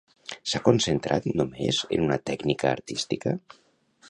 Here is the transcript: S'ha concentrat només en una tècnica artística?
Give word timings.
S'ha 0.53 0.61
concentrat 0.67 1.29
només 1.43 1.83
en 1.99 2.07
una 2.09 2.19
tècnica 2.31 2.73
artística? 2.75 3.37